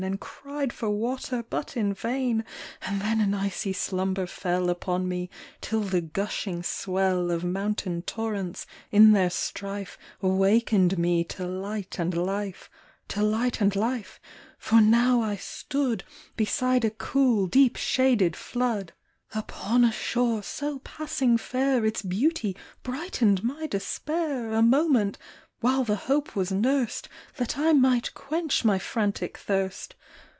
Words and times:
And 0.03 0.19
cried 0.19 0.73
for 0.73 0.89
water, 0.89 1.45
but 1.47 1.77
in 1.77 1.93
vain; 1.93 2.43
And 2.81 3.01
then 3.01 3.21
an 3.21 3.35
icy 3.35 3.71
slumber 3.71 4.25
fell 4.25 4.67
Upon 4.71 5.07
me, 5.07 5.29
till 5.61 5.81
the 5.81 6.01
gushing 6.01 6.63
swell 6.63 7.29
Of 7.29 7.43
mountain 7.43 8.01
torrents, 8.01 8.65
in 8.89 9.11
their 9.11 9.29
strife, 9.29 9.99
Awakened 10.23 10.97
me 10.97 11.23
to 11.25 11.45
light 11.45 11.99
and 11.99 12.17
life,— 12.17 12.67
To 13.09 13.21
light 13.21 13.61
and 13.61 13.75
life, 13.75 14.19
for 14.57 14.81
now 14.81 15.21
I 15.21 15.35
stood 15.35 16.03
Beside 16.35 16.83
a 16.83 16.89
cool, 16.89 17.45
deep 17.45 17.75
shaded 17.75 18.35
flood, 18.35 18.93
Upon 19.35 19.83
a 19.85 19.91
shore 19.91 20.41
so 20.41 20.79
passing 20.79 21.37
fair 21.37 21.85
Its 21.85 22.01
beauty 22.01 22.57
brightened 22.81 23.43
my 23.43 23.67
despair 23.67 24.51
A 24.53 24.63
moment, 24.63 25.19
while 25.59 25.83
the 25.83 25.95
hope 25.95 26.35
was 26.35 26.51
nursed 26.51 27.07
That 27.37 27.55
I 27.55 27.71
might 27.71 28.15
quench 28.15 28.65
my 28.65 28.79
frantic 28.79 29.37
thirst. 29.37 29.93